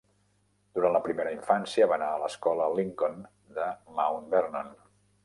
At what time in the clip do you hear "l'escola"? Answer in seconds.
2.23-2.71